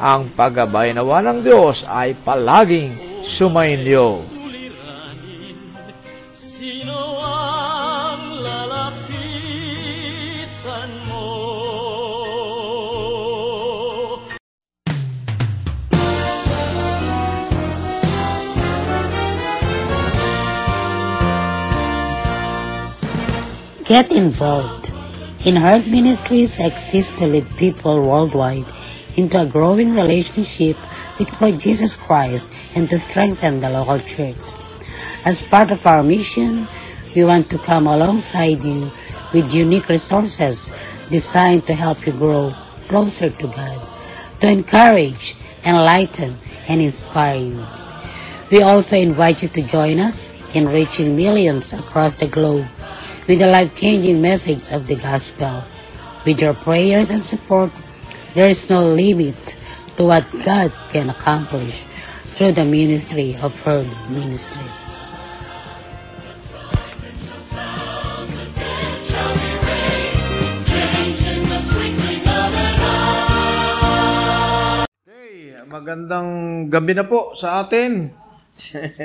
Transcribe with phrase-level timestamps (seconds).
[0.00, 4.24] ang paggabay nawa ng Diyos ay palaging sumainyo.
[6.32, 9.60] Sino ang lalapitan
[11.04, 11.28] mo?
[23.84, 24.88] Get involved.
[25.40, 28.68] In Heart Ministries exists to lead people worldwide
[29.16, 30.76] into a growing relationship
[31.18, 34.54] with Jesus Christ and to strengthen the local church.
[35.24, 36.68] As part of our mission,
[37.14, 38.90] we want to come alongside you
[39.32, 40.72] with unique resources
[41.08, 42.54] designed to help you grow
[42.88, 43.88] closer to God,
[44.40, 46.34] to encourage, enlighten,
[46.68, 47.66] and inspire you.
[48.50, 52.66] We also invite you to join us in reaching millions across the globe
[53.28, 55.62] with the life-changing message of the gospel.
[56.26, 57.70] With your prayers and support,
[58.34, 59.58] there is no limit
[59.98, 61.82] to what God can accomplish
[62.38, 65.02] through the ministry of her ministries.
[75.04, 76.28] Hey, magandang
[76.70, 78.14] gabi na po sa atin.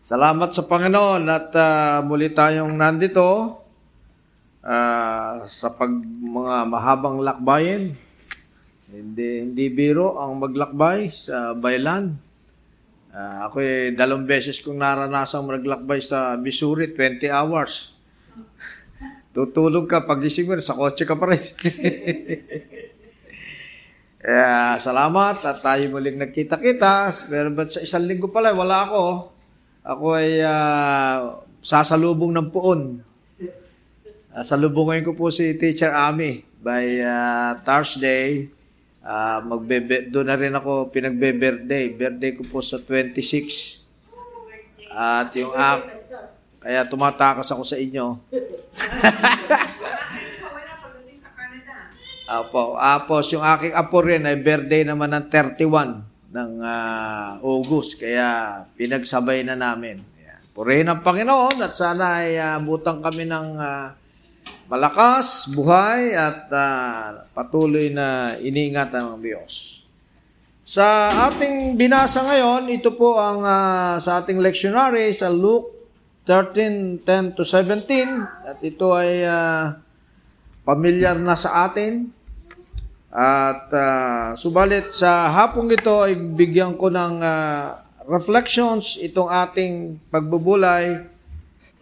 [0.00, 3.59] Salamat sa Panginoon at ah, muli tayong nandito
[4.64, 7.96] ah, sa pag mga mahabang lakbayin.
[8.90, 12.18] Hindi hindi biro ang maglakbay sa Baylan.
[13.10, 17.90] Ah, ako ay dalawang beses kong naranasang maglakbay sa Missouri, 20 hours.
[19.34, 21.42] Tutulog ka, pagising mo, sa kotse ka pa rin.
[24.20, 27.08] Kaya salamat at tayo muling nagkita-kita.
[27.30, 29.04] Pero ba't sa isang linggo pala, wala ako.
[29.80, 33.09] Ako ay ah, sasalubong ng puon.
[34.30, 38.46] Uh, salubungin ko po si Teacher Ami by ah, Thursday.
[39.02, 41.90] Uh, magbebe doon na rin ako pinagbe-birthday.
[41.90, 43.82] Birthday ko po sa 26.
[44.94, 45.98] At yung ak
[46.60, 48.06] kaya tumatakas ako sa inyo.
[52.30, 57.98] Apo, apos yung aking apo rin ay birthday naman ng 31 ng ah, August.
[57.98, 60.06] Kaya pinagsabay na namin.
[60.54, 63.98] Purihin ang Panginoon at sana ay ah, butang kami ng ah,
[64.70, 69.82] malakas, buhay at ah, patuloy na iniingatan ng Diyos.
[70.62, 75.74] Sa ating binasa ngayon, ito po ang ah, sa ating lectionary sa Luke
[76.22, 79.82] 13:10 to 17 at ito ay ah,
[80.62, 82.06] pamilyar na sa atin.
[83.10, 91.02] At ah, subalit sa hapong ito ay bigyan ko ng ah, reflections itong ating pagbubulay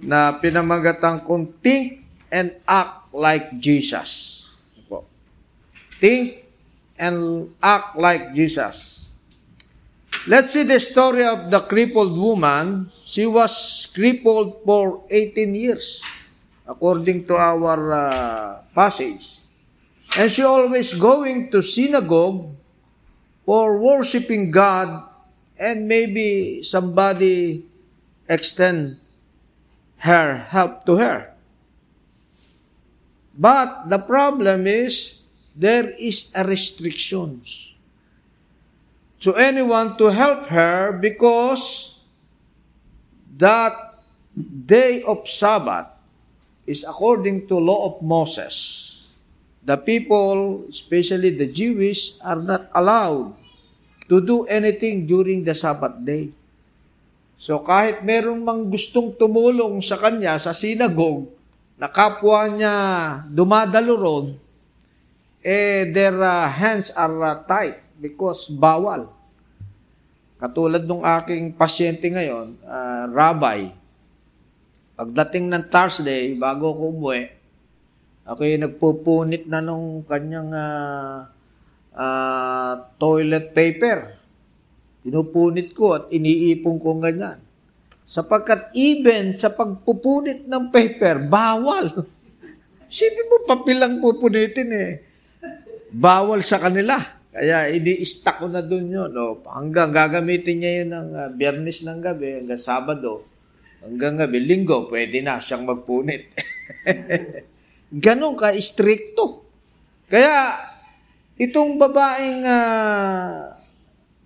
[0.00, 4.47] na pinamagatang kung think and act like Jesus.
[4.89, 5.05] Po.
[6.00, 6.44] Think
[6.99, 9.09] and act like Jesus.
[10.27, 12.91] Let's see the story of the crippled woman.
[13.05, 16.03] She was crippled for 18 years,
[16.66, 19.41] according to our uh, passage.
[20.16, 22.53] And she always going to synagogue
[23.47, 25.09] for worshiping God
[25.56, 27.65] and maybe somebody
[28.28, 29.00] extend
[30.05, 31.38] her help to her.
[33.38, 35.22] But the problem is
[35.54, 37.78] there is a restrictions
[39.22, 41.94] to anyone to help her because
[43.38, 44.03] that
[44.43, 45.87] day of Sabbath
[46.66, 48.84] is according to law of Moses.
[49.62, 53.39] The people, especially the Jewish, are not allowed
[54.10, 56.34] to do anything during the Sabbath day.
[57.39, 61.38] So kahit merong mang gustong tumulong sa kanya sa synagogue,
[61.78, 62.75] na kapwa niya
[63.30, 64.27] dumadalo ron,
[65.47, 69.15] eh their uh, hands are uh, tied because bawal.
[70.39, 73.71] Katulad nung aking pasyente ngayon, uh, rabbi,
[74.98, 77.39] pagdating ng Thursday, bago ko umuwi,
[78.28, 81.27] yung nagpupunit na nung kanyang uh,
[81.97, 84.21] uh, toilet paper.
[85.01, 87.47] Pinupunit ko at iniipon ko ganyan.
[88.09, 92.09] Sapagkat even sa pagpupunit ng paper, bawal.
[92.89, 94.93] Sipin mo, papilang pupunitin eh.
[95.93, 96.97] Bawal sa kanila.
[97.28, 99.13] Kaya ini-stack ko na dun yun.
[99.13, 99.45] No?
[99.45, 103.28] Hanggang gagamitin niya yun ng uh, biyernes ng gabi, hanggang Sabado,
[103.84, 106.33] hanggang gabi, linggo, pwede na siyang magpunit.
[108.09, 109.45] Ganon ka, stricto.
[110.09, 110.57] Kaya,
[111.37, 113.53] itong babaeng uh,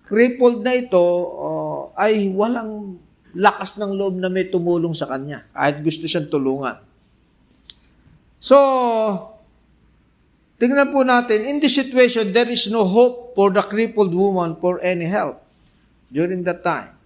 [0.07, 1.03] crippled na ito,
[1.35, 3.03] uh, ay walang
[3.33, 5.45] lakas ng loob na may tumulong sa kanya.
[5.53, 6.81] Kahit gusto siyang tulungan.
[8.43, 8.59] So,
[10.59, 14.83] tingnan po natin, in this situation, there is no hope for the crippled woman for
[14.83, 15.41] any help
[16.13, 16.99] during that time.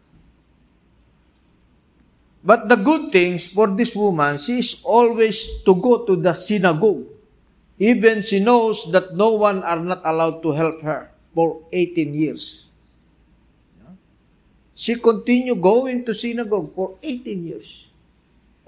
[2.46, 7.11] But the good things for this woman, she is always to go to the synagogue.
[7.76, 12.65] Even she knows that no one are not allowed to help her for 18 years.
[14.76, 17.88] She continued going to synagogue for 18 years.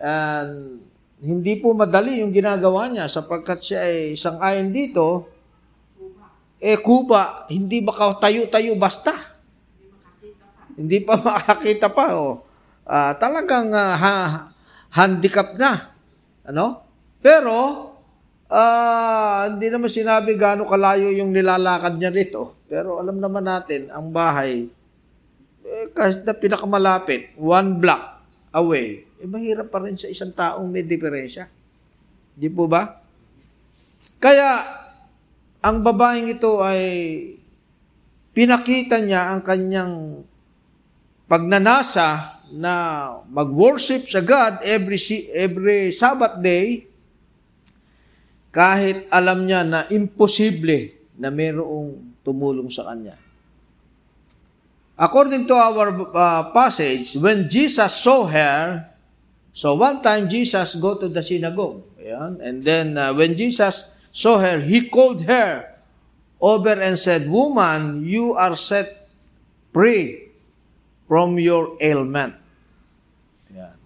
[0.01, 0.81] And
[1.21, 5.29] hindi po madali yung ginagawa niya sapagkat siya ay isang ayon dito,
[6.59, 9.37] eh kuba, hindi baka tayo-tayo basta.
[10.75, 12.17] Hindi pa makakita pa.
[12.17, 12.49] Oh
[12.89, 14.17] uh, talagang uh, ha,
[14.97, 15.93] handicap na.
[16.49, 16.81] Ano?
[17.21, 17.57] Pero,
[18.49, 22.65] uh, hindi naman sinabi gaano kalayo yung nilalakad niya rito.
[22.67, 24.73] Pero alam naman natin, ang bahay,
[25.69, 28.25] eh, kahit na pinakamalapit, one block
[28.57, 31.45] away, eh, mahirap pa rin sa isang taong may diferensya.
[32.33, 33.05] Di po ba?
[34.17, 34.49] Kaya,
[35.61, 36.83] ang babaeng ito ay
[38.33, 40.23] pinakita niya ang kanyang
[41.29, 42.75] pagnanasa na
[43.29, 44.97] mag-worship sa God every
[45.37, 46.89] every Sabbath day
[48.49, 53.28] kahit alam niya na imposible na mayroong tumulong sa kanya.
[54.99, 58.91] According to our uh, passage, when Jesus saw her,
[59.55, 64.43] so one time Jesus go to the synagogue, ayan, and then uh, when Jesus saw
[64.43, 65.71] her, he called her
[66.43, 69.07] over and said, Woman, you are set
[69.73, 70.35] free
[71.07, 72.35] from your ailment.
[73.55, 73.79] Yan.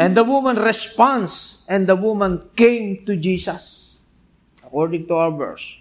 [0.00, 3.96] And the woman responds, and the woman came to Jesus.
[4.64, 5.76] According to our verse.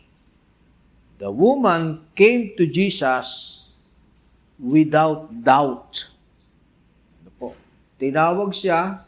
[1.24, 3.63] The woman came to Jesus
[4.64, 6.08] without doubt.
[7.20, 7.48] Ano po?
[8.00, 9.04] Tinawag siya,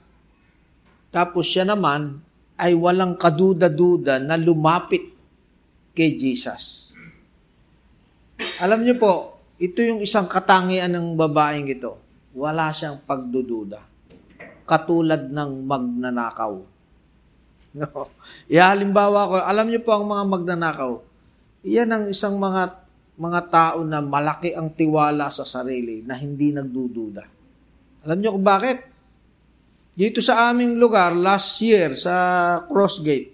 [1.16, 2.19] tapos siya naman
[2.60, 5.16] ay walang kaduda-duda na lumapit
[5.96, 6.92] kay Jesus.
[8.60, 11.96] Alam niyo po, ito yung isang katangian ng babaeng ito.
[12.36, 13.80] Wala siyang pagdududa.
[14.68, 16.54] Katulad ng magnanakaw.
[17.75, 18.08] No?
[18.48, 20.96] Ihalimbawa ko, alam niyo po ang mga magnanakaw,
[21.68, 22.85] yan ang isang mga
[23.15, 27.23] mga tao na malaki ang tiwala sa sarili na hindi nagdududa.
[28.06, 28.77] Alam niyo kung bakit?
[29.95, 32.13] Dito sa aming lugar, last year sa
[32.67, 33.31] Crossgate,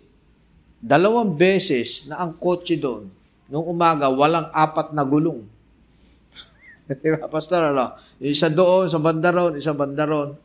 [0.78, 3.10] dalawang beses na ang kotse doon,
[3.50, 5.42] nung umaga, walang apat na gulong.
[7.02, 7.98] Di ba, Pastor, ano?
[8.22, 10.38] Isa doon, sa banda ron, isa banda ron.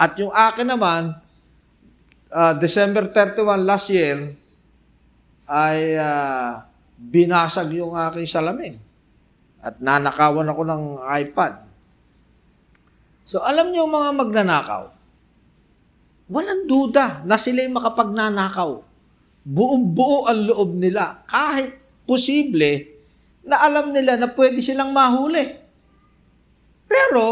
[0.00, 1.12] At yung akin naman,
[2.32, 4.32] uh, December 31 last year,
[5.44, 6.67] ay uh,
[6.98, 8.74] binasag yung aking salamin.
[9.62, 10.82] At nanakawan ako ng
[11.22, 11.54] iPad.
[13.22, 14.84] So, alam niyo mga magnanakaw,
[16.26, 18.82] walang duda na sila yung makapagnanakaw.
[19.48, 21.22] Buong-buo ang loob nila.
[21.24, 22.98] Kahit posible
[23.46, 25.44] na alam nila na pwede silang mahuli.
[26.88, 27.26] Pero,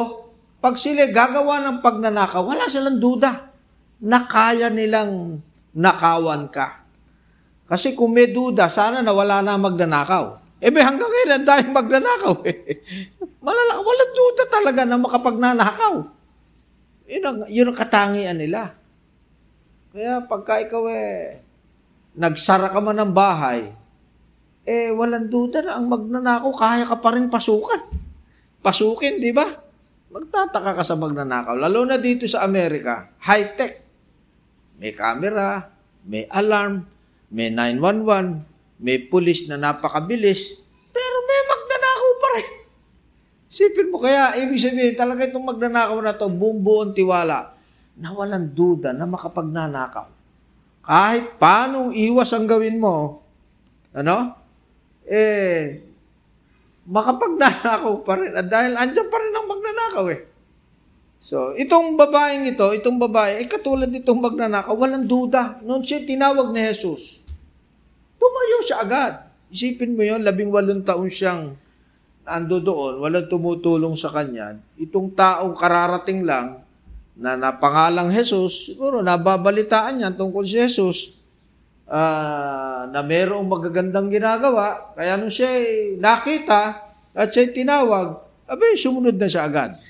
[0.60, 3.52] pag sila gagawa ng pagnanakaw, wala silang duda
[4.00, 5.40] na kaya nilang
[5.76, 6.85] nakawan ka.
[7.66, 10.38] Kasi kung may duda, sana na wala na magnanakaw.
[10.62, 12.34] Eh, may hanggang ang dahil magnanakaw.
[12.48, 12.80] Eh.
[13.42, 15.94] Malala, walang duda talaga na makapagnanakaw.
[17.06, 18.74] Yun ang, yun ang katangian nila.
[19.94, 21.42] Kaya pagka ikaw eh,
[22.18, 23.70] nagsara ka man ng bahay,
[24.66, 28.06] eh, walang duda na ang magnanakaw, kaya ka pa rin pasukan
[28.66, 29.46] pasukin, di ba?
[30.10, 31.54] Magtataka ka sa magnanakaw.
[31.54, 33.86] Lalo na dito sa Amerika, high-tech.
[34.82, 35.70] May camera,
[36.02, 36.82] may alarm,
[37.32, 38.44] may 911,
[38.82, 40.56] may pulis na napakabilis,
[40.92, 42.48] pero may magnanakaw pa rin.
[43.46, 47.56] Sipin mo kaya, ibig sabihin, talaga itong magnanakaw na to, buong tiwala,
[47.96, 50.06] na walang duda na makapagnanakaw.
[50.86, 53.24] Kahit paanong iwas ang gawin mo,
[53.96, 54.36] ano?
[55.08, 55.82] Eh,
[56.86, 58.32] makapagnanakaw pa rin.
[58.36, 60.20] At dahil andyan pa rin ang magnanakaw eh.
[61.16, 65.58] So, itong babaeng ito, itong babae, ay katulad itong magnanakaw, walang duda.
[65.64, 67.18] Noon siya tinawag ni Jesus,
[68.20, 69.14] tumayo siya agad.
[69.48, 71.56] Isipin mo yon labing walong taon siyang
[72.26, 74.58] ando doon, walang tumutulong sa kanya.
[74.76, 76.66] Itong taong kararating lang,
[77.16, 81.16] na napangalang Jesus, siguro nababalitaan niya tungkol si Jesus,
[81.88, 85.48] uh, na mayroong magagandang ginagawa, kaya nung siya
[85.96, 89.80] nakita at siya tinawag, abay, sumunod na siya agad.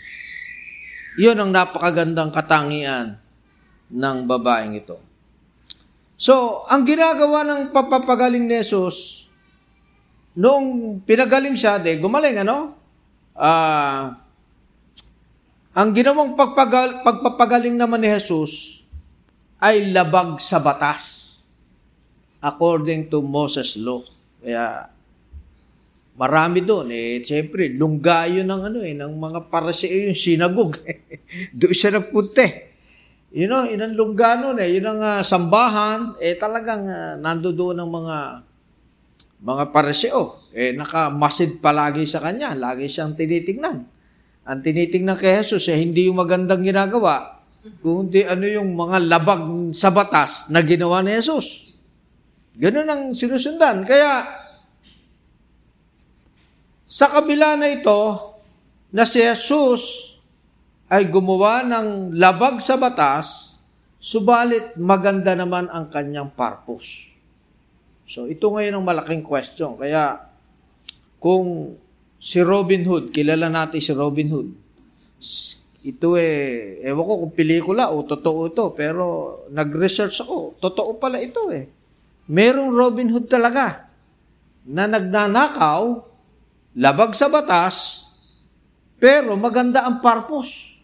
[1.16, 3.16] Iyon ang napakagandang katangian
[3.88, 5.00] ng babaeng ito.
[6.16, 9.28] So, ang ginagawa ng papapagaling ni Jesus,
[10.36, 12.72] noong pinagaling siya, de, gumaling, ano?
[13.36, 14.16] Ah,
[15.76, 18.80] ang ginawang pagpagal, pagpapagaling naman ni Jesus
[19.60, 21.36] ay labag sa batas
[22.40, 24.00] according to Moses law.
[24.40, 24.88] Kaya
[26.16, 30.80] marami doon eh siyempre lunggayo ng ano eh ng mga pariseo yung sinagog.
[31.58, 32.42] doon siya nagpunta.
[32.42, 32.52] eh.
[33.36, 34.72] You know, yun ang lungga nun eh.
[34.80, 38.16] Yun ang ah, sambahan, eh talagang uh, nandoon ang mga
[39.44, 40.48] mga pariseo.
[40.56, 42.56] Eh nakamasid palagi sa kanya.
[42.56, 43.76] Lagi siyang tinitingnan.
[44.46, 47.42] Ang tinitingnan kay Jesus eh hindi yung magandang ginagawa,
[47.82, 51.74] kundi ano yung mga labag sa batas na ginawa ni Jesus.
[52.56, 53.84] Ganun ang sinusundan.
[53.84, 54.24] Kaya,
[56.86, 58.00] sa kabila na ito,
[58.94, 60.14] na si Jesus
[60.86, 63.58] ay gumawa ng labag sa batas,
[63.98, 67.10] subalit maganda naman ang kanyang purpose.
[68.06, 69.74] So, ito ngayon ang malaking question.
[69.74, 70.30] Kaya,
[71.18, 71.74] kung
[72.22, 74.48] si Robin Hood, kilala natin si Robin Hood,
[75.86, 79.06] ito eh, ewan ko kung pelikula o totoo ito, pero
[79.50, 81.66] nag-research ako, totoo pala ito eh.
[82.30, 83.90] Merong Robin Hood talaga
[84.66, 85.82] na nagnanakaw,
[86.76, 88.06] labag sa batas,
[89.00, 90.76] pero maganda ang purpose.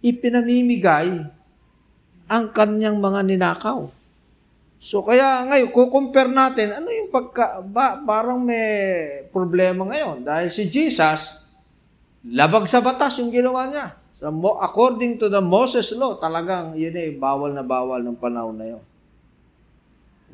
[0.00, 1.28] Ipinamimigay
[2.28, 3.92] ang kanyang mga ninakaw.
[4.78, 10.22] So kaya ngayon, kukumpare natin, ano yung pagka, ba, parang may problema ngayon.
[10.22, 11.34] Dahil si Jesus,
[12.22, 13.98] labag sa batas yung ginawa niya.
[14.18, 18.66] So, according to the Moses law, talagang yun eh, bawal na bawal ng panahon na
[18.74, 18.82] yun.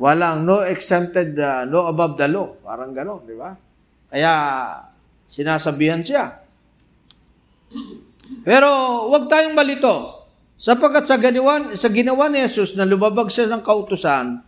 [0.01, 2.49] Walang no exempted, uh, no above the law.
[2.65, 3.53] Parang gano'n, di ba?
[4.09, 4.35] Kaya
[5.29, 6.41] sinasabihan siya.
[8.45, 8.71] Pero
[9.11, 10.25] wag tayong malito.
[10.55, 14.41] Sapagkat sa ginawa, sa ginawa ni Jesus na lumabag siya ng kautusan,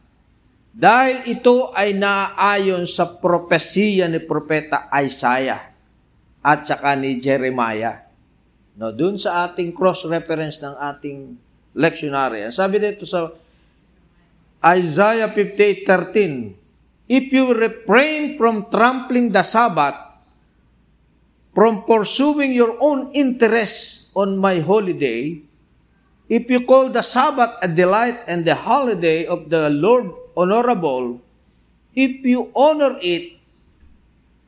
[0.77, 5.73] dahil ito ay naayon sa propesiya ni Propeta Isaiah
[6.45, 8.07] at saka ni Jeremiah.
[8.77, 11.19] No, dun sa ating cross-reference ng ating
[11.73, 12.45] lectionary.
[12.53, 13.33] Sabi dito sa
[14.61, 16.66] Isaiah 58:13,
[17.07, 19.95] If you refrain from trampling the Sabbath,
[21.55, 25.41] from pursuing your own interests on my holy day,
[26.27, 31.23] if you call the Sabbath a delight and the holiday of the Lord honorable,
[31.95, 33.39] if you honor it,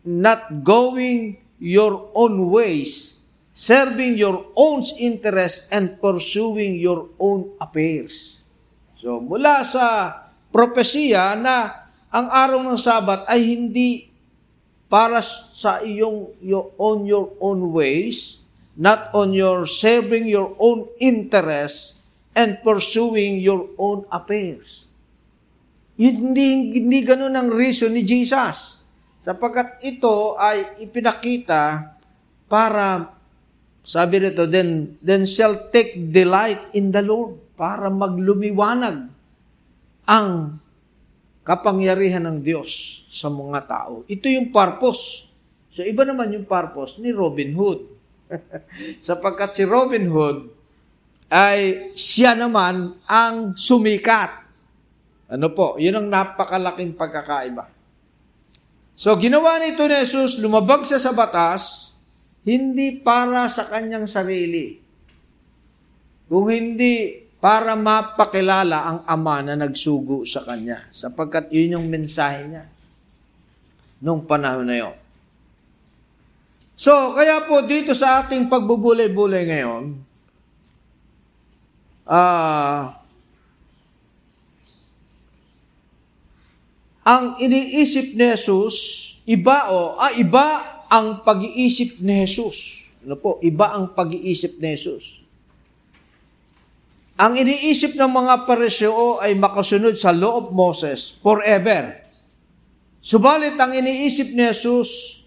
[0.03, 3.15] not going your own ways,
[3.55, 8.43] serving your own interests and pursuing your own affairs.
[8.99, 10.11] So mula sa
[10.51, 14.09] propesiya na ang araw ng Sabat ay hindi
[14.89, 15.21] para
[15.53, 18.41] sa iyong your, on your own ways,
[18.73, 22.01] not on your serving your own interests
[22.33, 24.89] and pursuing your own affairs.
[25.99, 28.81] Hindi, hindi ganun ang reason ni Jesus.
[29.19, 31.93] Sapagkat ito ay ipinakita
[32.47, 33.13] para,
[33.85, 39.11] sabi nito, then, then shall take delight in the Lord para maglumiwanag
[40.09, 40.29] ang
[41.49, 44.05] kapangyarihan ng Diyos sa mga tao.
[44.05, 45.25] Ito yung purpose.
[45.73, 47.89] So, iba naman yung purpose ni Robin Hood.
[49.09, 50.53] Sapagkat si Robin Hood
[51.33, 54.45] ay siya naman ang sumikat.
[55.33, 55.81] Ano po?
[55.81, 57.65] Yun ang napakalaking pagkakaiba.
[58.93, 61.95] So, ginawa nito ni Jesus, lumabag siya sa batas,
[62.45, 64.85] hindi para sa kanyang sarili.
[66.29, 70.91] Kung hindi para mapakilala ang ama na nagsugo sa kanya.
[70.91, 72.67] Sapagkat yun yung mensahe niya
[74.03, 74.97] nung panahon na yon.
[76.79, 79.99] So, kaya po dito sa ating pagbubulay-bulay ngayon,
[82.07, 83.03] ah,
[87.03, 88.75] ang iniisip ni Jesus,
[89.27, 92.83] iba o, ah, iba ang pag-iisip ni Jesus.
[93.03, 93.43] Ano po?
[93.43, 95.28] Iba ang pag-iisip ni Jesus.
[97.19, 101.99] Ang iniisip ng mga paresyo ay makasunod sa of Moses forever.
[103.03, 105.19] Subalit ang iniisip ni Jesus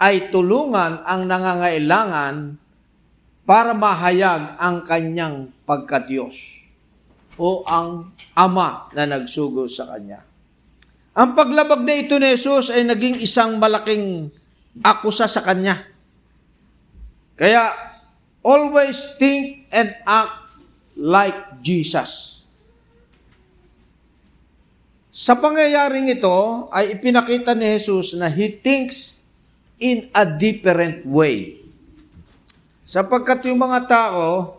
[0.00, 2.56] ay tulungan ang nangangailangan
[3.44, 6.64] para mahayag ang kanyang pagkadiyos
[7.36, 10.24] o ang ama na nagsugo sa kanya.
[11.12, 14.32] Ang paglabag na ito ni Jesus ay naging isang malaking
[14.80, 15.92] akusa sa kanya.
[17.36, 17.68] Kaya,
[18.40, 20.43] always think and act
[20.98, 22.42] like Jesus.
[25.14, 29.22] Sa pangyayaring ito ay ipinakita ni Jesus na He thinks
[29.78, 31.62] in a different way.
[32.82, 34.58] Sapagkat yung mga tao,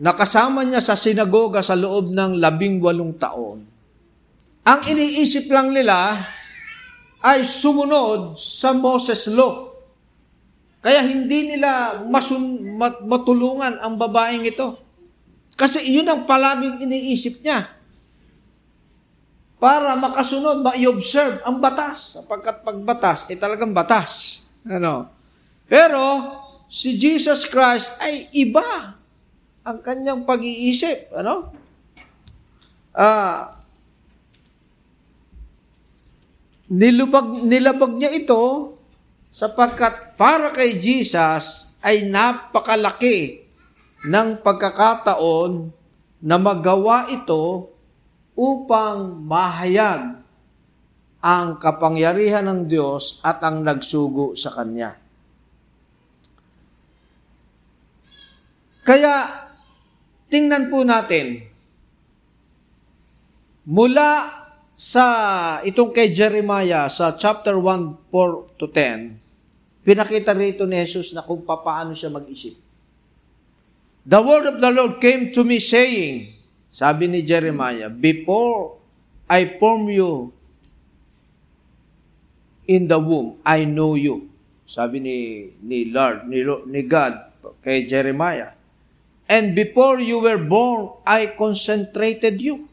[0.00, 3.62] nakasama niya sa sinagoga sa loob ng labing walong taon,
[4.62, 6.26] ang iniisip lang nila
[7.22, 9.70] ay sumunod sa Moses Law.
[10.82, 14.81] Kaya hindi nila masun, mat, matulungan ang babaeng ito.
[15.62, 17.70] Kasi yun ang palaging iniisip niya
[19.62, 22.18] para makasunod, ma-observe ang batas.
[22.18, 24.42] Sapagkat pagbatas, ay talagang batas.
[24.66, 25.06] Ano?
[25.70, 26.02] Pero,
[26.66, 28.98] si Jesus Christ ay iba
[29.62, 31.14] ang kanyang pag-iisip.
[31.14, 31.54] Ano?
[32.90, 33.62] Ah,
[36.66, 38.74] nilubag, nilabag niya ito
[39.30, 43.41] sapagkat para kay Jesus ay napakalaki
[44.02, 45.70] ng pagkakataon
[46.22, 47.70] na magawa ito
[48.34, 50.22] upang mahayag
[51.22, 54.98] ang kapangyarihan ng Diyos at ang nagsugo sa Kanya.
[58.82, 59.46] Kaya,
[60.26, 61.46] tingnan po natin,
[63.62, 64.42] mula
[64.74, 65.06] sa
[65.62, 71.46] itong kay Jeremiah sa chapter 1, 4 to 10, pinakita rito ni Jesus na kung
[71.46, 72.58] paano siya mag-isip.
[74.02, 76.34] The word of the Lord came to me saying,
[76.74, 78.82] sabi ni Jeremiah, Before
[79.30, 80.34] I form you
[82.66, 84.26] in the womb, I know you.
[84.66, 85.16] Sabi ni,
[85.62, 87.14] ni Lord, ni, ni God
[87.62, 88.58] kay Jeremiah.
[89.30, 92.66] And before you were born, I concentrated you.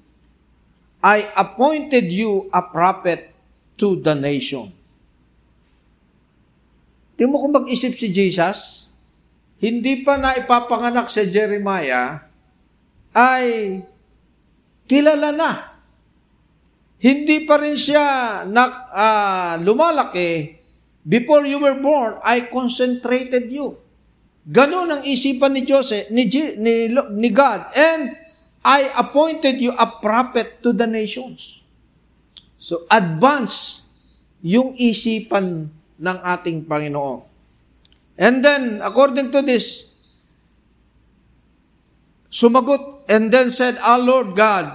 [1.00, 3.31] I appointed you a prophet
[3.79, 4.74] to the nation.
[7.15, 8.88] Di mo kung mag-isip si Jesus,
[9.60, 12.24] hindi pa na ipapanganak si Jeremiah,
[13.12, 13.80] ay
[14.88, 15.51] kilala na.
[17.00, 20.60] Hindi pa rin siya na, uh, lumalaki.
[21.03, 23.79] Before you were born, I concentrated you.
[24.44, 26.27] Ganon ang isipan ni Joseph, ni,
[26.60, 27.72] ni, ni God.
[27.75, 28.16] And
[28.60, 31.64] I appointed you a prophet to the nations.
[32.60, 33.88] So, advance
[34.44, 37.28] yung isipan ng ating Panginoon.
[38.20, 39.88] And then, according to this,
[42.27, 44.68] Sumagot and then said, Ah Lord God,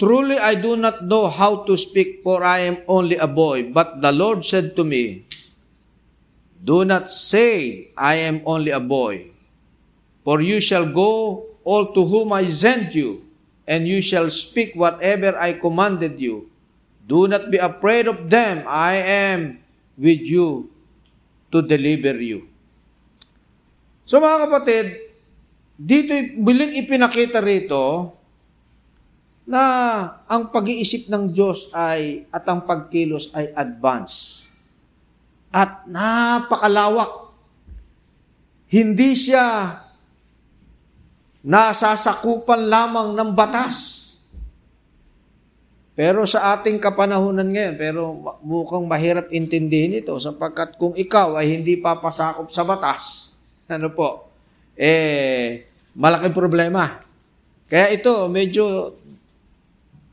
[0.00, 3.68] truly I do not know how to speak for I am only a boy.
[3.68, 5.28] But the Lord said to me,
[6.64, 9.30] Do not say I am only a boy,
[10.24, 13.28] for you shall go all to whom I send you,
[13.68, 16.48] and you shall speak whatever I commanded you.
[17.06, 18.64] Do not be afraid of them.
[18.66, 19.60] I am
[20.00, 20.72] with you
[21.52, 22.55] to deliver you.
[24.06, 24.86] So mga kapatid,
[25.74, 28.14] dito muling ipinakita rito
[29.46, 29.62] na
[30.30, 34.46] ang pag-iisip ng Diyos ay at ang pagkilos ay advance.
[35.50, 37.34] At napakalawak.
[38.66, 39.78] Hindi siya
[41.46, 44.02] nasasakupan lamang ng batas.
[45.96, 48.02] Pero sa ating kapanahunan ngayon, pero
[48.42, 53.32] mukhang mahirap intindihin ito sapagkat kung ikaw ay hindi papasakop sa batas,
[53.66, 54.30] ano po,
[54.78, 57.02] eh, malaking problema.
[57.66, 58.94] Kaya ito, medyo,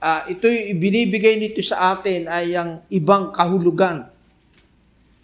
[0.01, 4.09] uh, ito yung binibigay nito sa atin ay ang ibang kahulugan.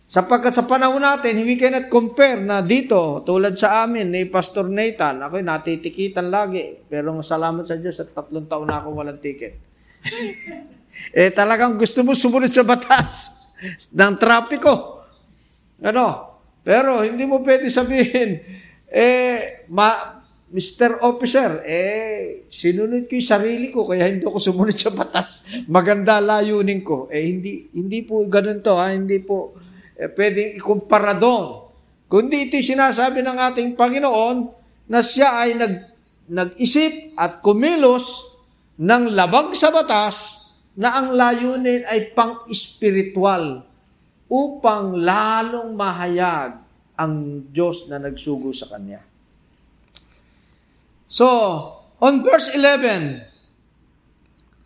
[0.09, 5.21] Sapagkat sa panahon natin, we cannot compare na dito, tulad sa amin ni Pastor Nathan,
[5.21, 9.53] ako natitikitan lagi, pero salamat sa Diyos at tatlong taon na ako walang ticket.
[11.21, 13.29] eh talagang gusto mo sumunod sa batas
[13.97, 15.05] ng trapiko.
[15.85, 16.28] Ano?
[16.63, 18.39] Pero hindi mo pwede sabihin,
[18.91, 20.19] eh, ma,
[20.49, 21.05] Mr.
[21.05, 25.45] Officer, eh, sinunod ko yung sarili ko, kaya hindi ako sumunod sa batas.
[25.69, 27.05] Maganda layunin ko.
[27.13, 28.89] Eh, hindi, hindi po ganun to, ha?
[28.89, 29.53] Hindi po
[29.93, 31.69] eh, pwedeng ikumpara doon.
[32.09, 34.37] Kundi ito sinasabi ng ating Panginoon
[34.89, 35.73] na siya ay nag,
[36.25, 38.25] nag-isip at kumilos
[38.81, 40.41] ng labag sa batas
[40.73, 43.68] na ang layunin ay pang-espiritual
[44.29, 46.61] upang lalong mahayag
[46.93, 49.01] ang Diyos na nagsugo sa Kanya.
[51.09, 51.25] So,
[51.97, 53.25] on verse 11,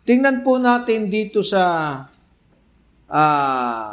[0.04, 1.64] tingnan po natin dito sa
[3.08, 3.90] uh,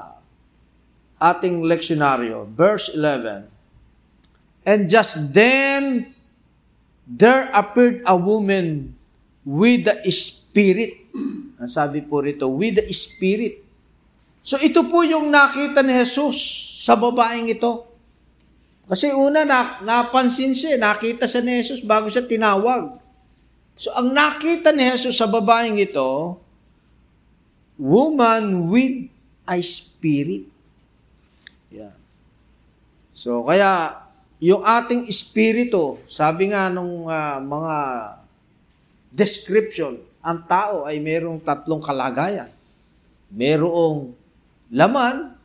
[1.22, 3.48] ating leksyonaryo, verse 11.
[4.68, 6.12] And just then,
[7.08, 9.00] there appeared a woman
[9.48, 10.98] with the Spirit.
[11.66, 13.71] Sabi po rito, with the Spirit.
[14.42, 16.38] So ito po yung nakita ni Jesus
[16.82, 17.86] sa babaeng ito.
[18.90, 22.98] Kasi una, na, napansin siya, nakita siya ni Jesus bago siya tinawag.
[23.78, 26.42] So ang nakita ni Jesus sa babaeng ito
[27.82, 29.10] woman with
[29.50, 30.46] a spirit.
[31.74, 31.98] Yan.
[33.18, 33.98] So, kaya,
[34.38, 37.78] yung ating espiritu, sabi nga nung ah, mga
[39.10, 42.54] description, ang tao ay mayroong tatlong kalagayan.
[43.34, 44.14] Merong
[44.72, 45.36] laman,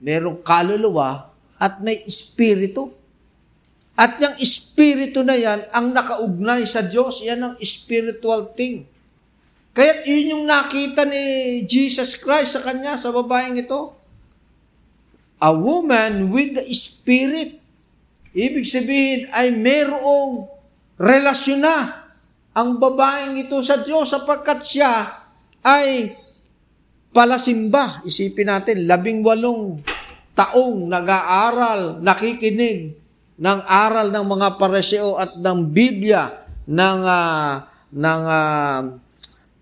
[0.00, 1.28] merong kaluluwa,
[1.60, 2.90] at may espiritu.
[3.94, 8.88] At yung espiritu na yan, ang nakaugnay sa Diyos, yan ang spiritual thing.
[9.74, 13.94] Kaya yun yung nakita ni Jesus Christ sa kanya, sa babaeng ito.
[15.38, 17.58] A woman with the spirit.
[18.34, 20.50] Ibig sabihin ay merong
[20.98, 22.06] relasyon na
[22.54, 25.22] ang babaeng ito sa Diyos sapagkat siya
[25.62, 26.14] ay
[27.14, 28.02] palasimba.
[28.02, 29.78] Isipin natin, labing walong
[30.34, 32.98] taong nag-aaral, nakikinig
[33.38, 38.80] ng aral ng mga pareseo at ng Biblia ng ah, ng ah,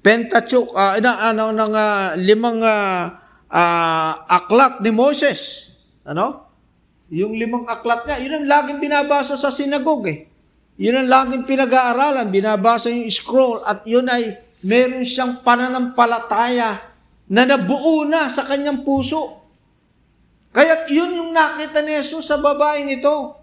[0.03, 5.71] Pentateuch, ah, na, ano, ng ah, limang ah, ah, aklat ni Moses.
[6.03, 6.51] Ano?
[7.13, 10.19] Yung limang aklat niya, yun ang laging binabasa sa sinagogue eh.
[10.81, 16.92] Yun ang laging pinag-aaralan, binabasa yung scroll at yun ay meron siyang pananampalataya
[17.33, 19.41] na nabuo na sa kanyang puso.
[20.53, 23.41] Kaya yun yung nakita ni Jesus sa babaeng ito.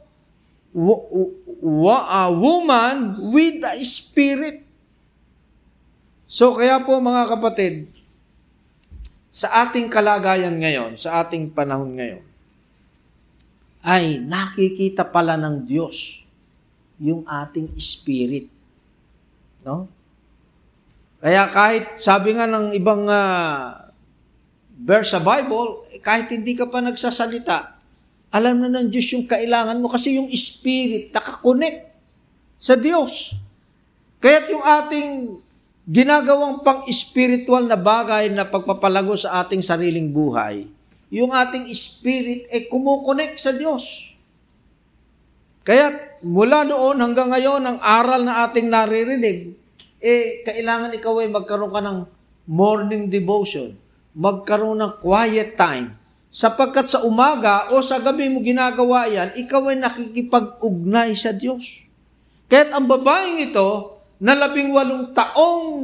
[1.90, 4.62] A woman with a spirit.
[6.30, 7.90] So kaya po mga kapatid,
[9.34, 12.24] sa ating kalagayan ngayon, sa ating panahon ngayon,
[13.82, 16.22] ay nakikita pala ng Diyos
[17.02, 18.46] yung ating spirit.
[19.66, 19.90] No?
[21.20, 23.79] Kaya kahit sabi nga ng ibang ah,
[24.80, 27.76] verse sa Bible, kahit hindi ka pa nagsasalita,
[28.32, 31.92] alam na ng Diyos yung kailangan mo kasi yung spirit nakakonect
[32.56, 33.36] sa Diyos.
[34.24, 35.10] Kaya't yung ating
[35.90, 40.70] ginagawang pang-spiritual na bagay na pagpapalago sa ating sariling buhay,
[41.10, 44.14] yung ating spirit ay kumukonect sa Diyos.
[45.66, 49.58] Kaya mula noon hanggang ngayon, ang aral na ating naririnig,
[49.98, 52.00] eh, kailangan ikaw ay magkaroon ka ng
[52.46, 53.74] morning devotion,
[54.20, 55.96] magkaroon ng quiet time,
[56.28, 61.88] sapagkat sa umaga o sa gabi mo ginagawa yan, ikaw ay nakikipag-ugnay sa Diyos.
[62.52, 65.80] Kaya't ang babaeng ito, na labing walong taong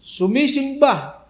[0.00, 1.28] sumisimba,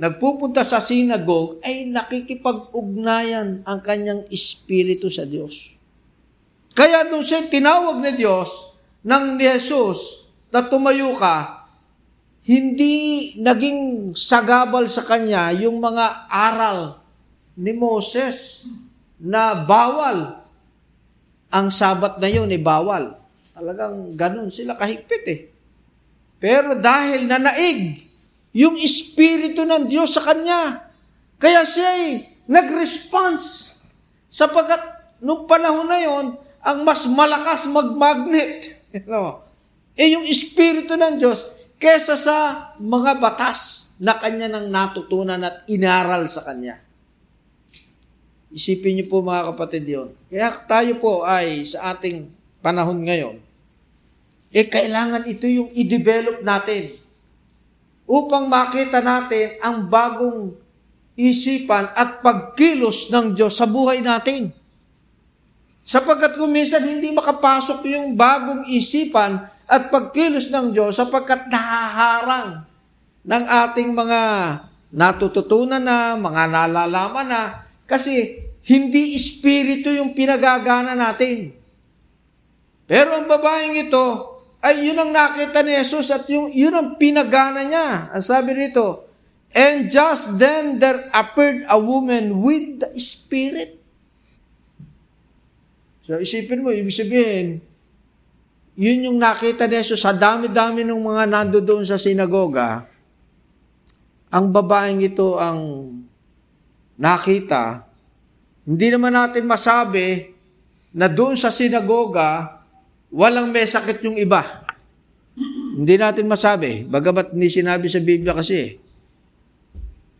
[0.00, 5.76] nagpupunta sa sinagog, ay nakikipag-ugnayan ang kanyang espiritu sa Diyos.
[6.72, 8.48] Kaya nung siya tinawag ni Diyos,
[9.04, 11.63] ng ni Jesus, na tumayo ka,
[12.44, 17.00] hindi naging sagabal sa kanya yung mga aral
[17.56, 18.68] ni Moses
[19.16, 20.44] na bawal.
[21.48, 23.16] Ang sabat na yun, eh, bawal.
[23.56, 25.40] Talagang ganun sila kahigpit eh.
[26.36, 28.04] Pero dahil nanaig
[28.52, 30.92] yung Espiritu ng Diyos sa kanya,
[31.40, 32.04] kaya siya ay
[32.44, 33.72] nag-response.
[34.28, 38.76] Sapagat nung panahon na yon, ang mas malakas mag-magnet.
[39.08, 39.40] no?
[39.96, 41.48] Eh yung Espiritu ng Diyos,
[41.84, 42.36] kesa sa
[42.80, 46.80] mga batas na kanya nang natutunan at inaral sa kanya.
[48.48, 50.08] Isipin niyo po mga kapatid yon.
[50.32, 52.32] Kaya tayo po ay sa ating
[52.64, 53.36] panahon ngayon,
[54.48, 56.96] eh kailangan ito yung i-develop natin
[58.08, 60.56] upang makita natin ang bagong
[61.20, 64.56] isipan at pagkilos ng Diyos sa buhay natin.
[65.84, 72.64] Sapagkat kung minsan hindi makapasok yung bagong isipan at pagkilos ng Diyos sapagkat nahaharang
[73.24, 74.20] ng ating mga
[74.88, 77.42] natututunan na, mga nalalaman na,
[77.84, 81.52] kasi hindi espiritu yung pinagagana natin.
[82.88, 87.60] Pero ang babaeng ito, ay yun ang nakita ni Jesus at yung, yun ang pinagana
[87.60, 88.08] niya.
[88.08, 89.04] Ang sabi rito,
[89.52, 93.83] And just then there appeared a woman with the Spirit.
[96.04, 97.64] So isipin mo, ibig sabihin,
[98.76, 102.84] yun yung nakita ni Jesus sa dami-dami ng mga nando doon sa sinagoga,
[104.28, 105.94] ang babaeng ito ang
[106.98, 107.86] nakita,
[108.66, 110.34] hindi naman natin masabi
[110.92, 112.60] na doon sa sinagoga,
[113.08, 114.66] walang may sakit yung iba.
[115.74, 116.86] Hindi natin masabi.
[116.86, 118.78] Bagamat hindi sinabi sa Biblia kasi.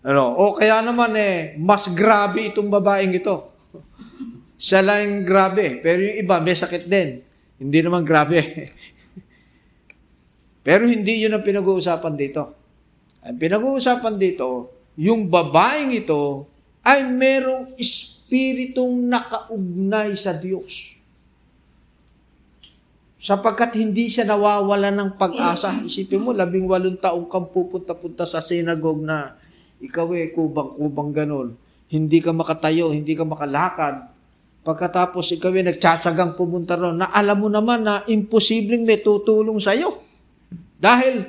[0.05, 3.55] Ano, o kaya naman eh, mas grabe itong babaeng ito.
[4.55, 7.21] Siya lang grabe, pero yung iba may sakit din.
[7.59, 8.41] Hindi naman grabe.
[10.67, 12.43] pero hindi yun ang pinag-uusapan dito.
[13.25, 16.47] Ang pinag-uusapan dito, yung babaeng ito
[16.85, 20.95] ay merong espiritong nakaugnay sa Diyos.
[23.25, 25.73] Sapagkat hindi siya nawawala ng pag-asa.
[25.81, 29.41] Isipin mo, labing walong taong kang pupunta-punta sa sinagog na
[29.81, 31.57] ikaw eh, kubang-kubang ganun.
[31.89, 34.14] Hindi ka makatayo, hindi ka makalakad.
[34.65, 40.01] Pagkatapos ikaw eh, nagtsatsagang pumunta ron, na alam mo naman na imposibleng may tutulong sa'yo.
[40.81, 41.29] Dahil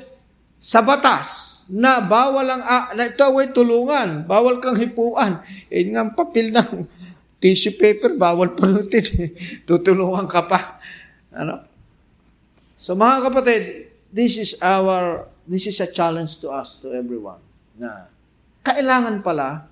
[0.56, 5.42] sa batas, na bawal ang, ah, na ito ay tulungan, bawal kang hipuan.
[5.68, 6.88] Eh nga, papel ng
[7.42, 9.04] tissue paper, bawal pulutin.
[9.68, 10.80] Tutulungan ka pa.
[11.36, 11.66] Ano?
[12.80, 13.64] So mga kapatid,
[14.14, 17.42] this is our, this is a challenge to us, to everyone,
[17.76, 18.08] na
[18.64, 19.68] kailangan pala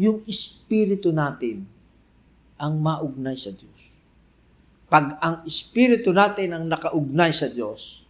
[0.00, 1.75] yung espiritu natin
[2.56, 3.92] ang maugnay sa Diyos.
[4.86, 8.06] Pag ang espiritu natin ang nakaugnay sa Diyos,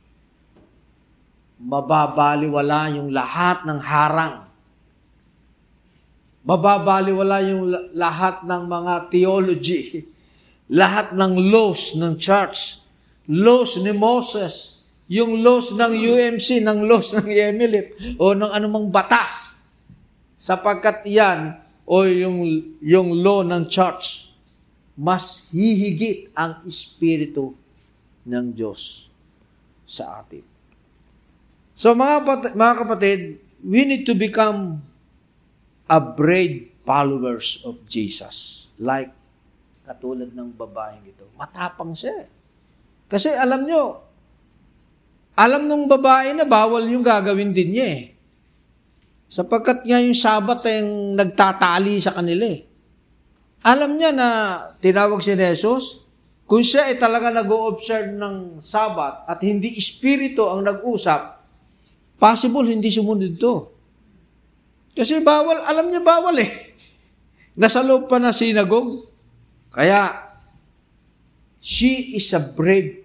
[1.56, 4.44] mababaliwala yung lahat ng harang.
[6.46, 9.82] Mababaliwala yung la- lahat ng mga theology,
[10.80, 12.78] lahat ng laws ng church,
[13.26, 19.54] laws ni Moses, yung laws ng UMC, ng laws ng Emilit, o ng anumang batas.
[20.38, 21.56] Sapagkat yan,
[21.86, 22.42] o yung,
[22.82, 24.25] yung law ng church,
[24.96, 27.52] mas hihigit ang Espiritu
[28.24, 29.12] ng Diyos
[29.84, 30.42] sa atin.
[31.76, 33.20] So mga, pat- mga kapatid,
[33.60, 34.80] we need to become
[35.86, 38.66] a brave followers of Jesus.
[38.80, 39.12] Like
[39.86, 41.28] katulad ng babaeng ito.
[41.38, 42.26] Matapang siya.
[42.26, 42.28] eh.
[43.06, 44.02] Kasi alam nyo,
[45.36, 48.04] alam nung babae na bawal yung gagawin din niya eh.
[49.28, 50.82] Sapagkat nga yung sabat ay
[51.14, 52.64] nagtatali sa kanila eh.
[53.64, 54.28] Alam niya na
[54.82, 56.02] tinawag si Jesus,
[56.46, 61.42] kung siya ay talaga nag-o-observe ng sabat at hindi espiritu ang nag-usap,
[62.16, 63.54] possible hindi sumunod to.
[64.96, 66.72] Kasi bawal, alam niya bawal eh.
[67.60, 69.10] Nasa loob pa na sinagog.
[69.74, 70.30] Kaya,
[71.60, 73.04] she is a brave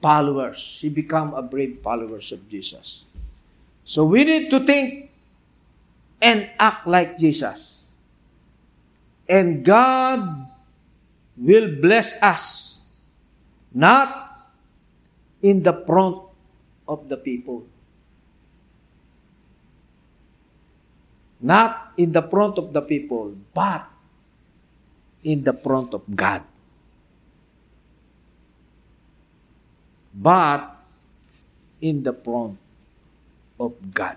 [0.00, 0.56] followers.
[0.60, 3.04] She become a brave followers of Jesus.
[3.84, 5.12] So we need to think
[6.24, 7.83] and act like Jesus.
[9.24, 10.20] And God
[11.36, 12.78] will bless us,
[13.72, 14.24] not
[15.40, 16.20] in the front
[16.88, 17.64] of the people.
[21.44, 23.84] Not in the front of the people, but
[25.24, 26.40] in the front of God.
[30.14, 30.72] But
[31.84, 32.56] in the front
[33.60, 34.16] of God.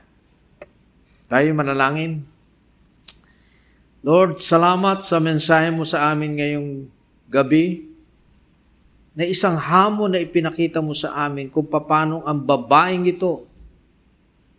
[1.28, 2.37] Tayo manalangin.
[4.08, 6.88] Lord, salamat sa mensahe mo sa amin ngayong
[7.28, 7.92] gabi
[9.12, 13.44] na isang hamon na ipinakita mo sa amin kung paano ang babaeng ito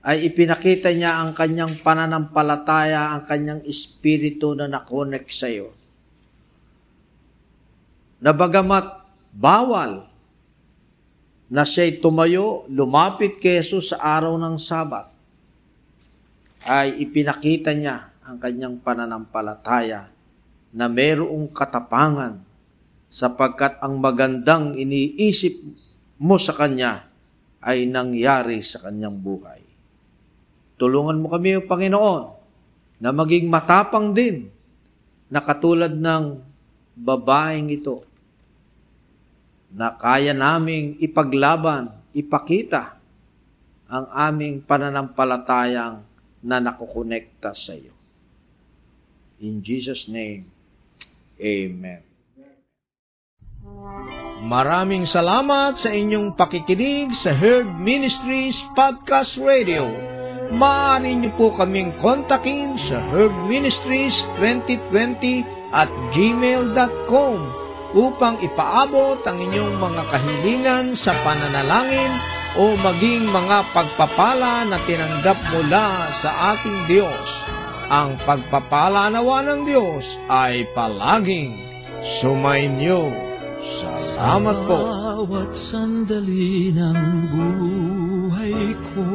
[0.04, 5.72] ay ipinakita niya ang kanyang pananampalataya, ang kanyang espiritu na nakonek sa iyo.
[8.20, 9.00] Na bagamat
[9.32, 10.04] bawal
[11.48, 15.08] na siya'y tumayo, lumapit kay Jesus sa araw ng Sabat,
[16.68, 20.12] ay ipinakita niya ang kanyang pananampalataya
[20.76, 22.44] na mayroong katapangan
[23.08, 25.56] sapagkat ang magandang iniisip
[26.20, 27.08] mo sa kanya
[27.64, 29.64] ay nangyari sa kanyang buhay.
[30.76, 32.24] Tulungan mo kami, O Panginoon,
[33.00, 34.52] na maging matapang din
[35.32, 36.44] na katulad ng
[37.00, 38.04] babaeng ito
[39.72, 43.00] na kaya naming ipaglaban, ipakita
[43.88, 46.04] ang aming pananampalatayang
[46.44, 47.97] na nakukonekta sa iyo.
[49.38, 50.50] In Jesus' name,
[51.38, 52.02] Amen.
[54.42, 59.86] Maraming salamat sa inyong pakikinig sa Herd Ministries Podcast Radio.
[60.50, 67.38] Maaari niyo po kaming kontakin sa Herd Ministries 2020 at gmail.com
[67.94, 72.16] upang ipaabot ang inyong mga kahilingan sa pananalangin
[72.58, 77.57] o maging mga pagpapala na tinanggap mula sa ating Diyos.
[77.88, 81.56] Ang pagpapala nawa ng Diyos ay palaging
[82.04, 83.08] sumainyo.
[83.64, 84.76] Salamat po.
[84.76, 87.00] Bawat sandali ng
[87.32, 89.08] buhay ko